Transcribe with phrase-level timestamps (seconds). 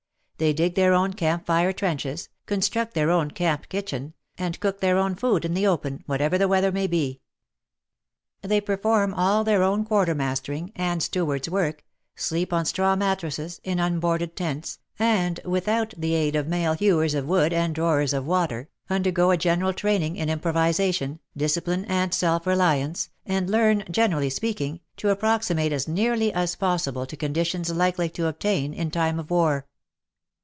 [0.37, 4.97] They dig their own camp fire trenches, construct their own camp kitchen, and cook their
[4.97, 7.21] own food in the open, whatever the weather may be.
[8.41, 11.85] They perform all their own quartermastering and stewards' work,
[12.15, 17.27] sleep on straw mattresses, in unboarded tents, and, without the aid of male hewers of
[17.27, 23.11] wood and drawers of water, undergo a general training in improvization, discipline and self reliance,
[23.27, 28.25] and learn, generally speaking, to approximate as nearly as possible to con ditions likely to
[28.25, 29.67] obtain in time of war.